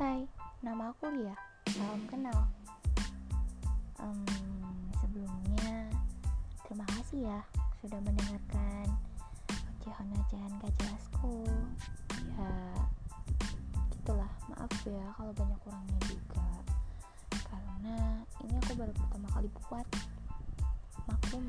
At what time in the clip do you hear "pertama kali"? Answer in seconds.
18.96-19.52